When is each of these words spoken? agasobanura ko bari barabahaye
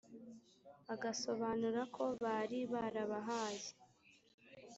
agasobanura 0.93 1.81
ko 1.95 2.03
bari 2.23 2.59
barabahaye 2.73 3.67